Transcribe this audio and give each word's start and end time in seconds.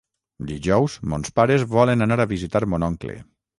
Dijous 0.51 0.95
mons 1.13 1.35
pares 1.41 1.67
volen 1.75 2.07
anar 2.09 2.19
a 2.25 2.29
visitar 2.35 2.65
mon 2.75 2.91
oncle. 2.91 3.23